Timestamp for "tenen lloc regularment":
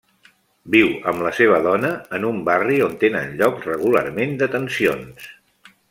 3.05-4.35